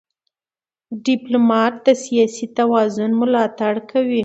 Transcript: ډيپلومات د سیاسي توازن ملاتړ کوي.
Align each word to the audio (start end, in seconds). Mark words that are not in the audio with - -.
ډيپلومات 1.05 1.73
د 1.85 1.87
سیاسي 2.03 2.45
توازن 2.57 3.11
ملاتړ 3.21 3.73
کوي. 3.91 4.19